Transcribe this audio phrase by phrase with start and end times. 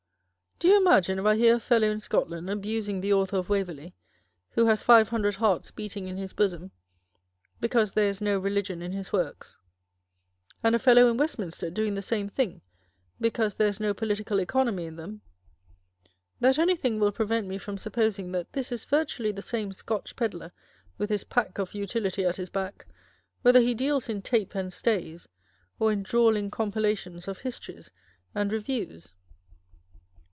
[0.59, 3.95] Do you imagine if I hear a fellow in Scotland abusing the Author of Waverley,
[4.51, 6.69] who has five hundred hearts beating in his bosom,
[7.59, 9.57] because there is no Religion in his works,
[10.61, 12.61] and a fellow in Westminster doing the same thing
[13.19, 15.21] because there is no Political Economy in them,
[16.39, 20.51] that anything will prevent me from supposing that this is virtually the same Scotch pedlar
[20.99, 22.85] with his pack of Utility at his back,
[23.41, 25.27] whether he deals in tape and stays
[25.79, 27.89] or in drawling compilations of histories
[28.35, 29.15] and reviews